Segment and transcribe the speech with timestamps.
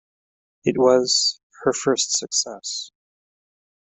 [0.65, 2.89] It was...Her first success.